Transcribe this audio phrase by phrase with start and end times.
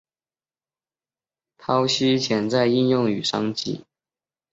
[1.59, 3.85] 剖析潜在应用与商机